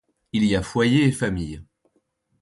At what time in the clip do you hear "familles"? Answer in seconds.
1.11-1.61